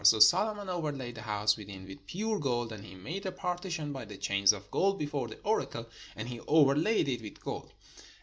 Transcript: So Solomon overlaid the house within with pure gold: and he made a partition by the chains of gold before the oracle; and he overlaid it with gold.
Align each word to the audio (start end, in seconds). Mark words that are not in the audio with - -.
So 0.03 0.17
Solomon 0.19 0.67
overlaid 0.67 1.13
the 1.13 1.21
house 1.21 1.55
within 1.55 1.85
with 1.85 2.07
pure 2.07 2.39
gold: 2.39 2.71
and 2.71 2.83
he 2.83 2.95
made 2.95 3.23
a 3.27 3.31
partition 3.31 3.93
by 3.93 4.03
the 4.05 4.17
chains 4.17 4.51
of 4.51 4.71
gold 4.71 4.97
before 4.97 5.27
the 5.27 5.37
oracle; 5.43 5.87
and 6.15 6.27
he 6.27 6.39
overlaid 6.47 7.07
it 7.07 7.21
with 7.21 7.39
gold. 7.39 7.71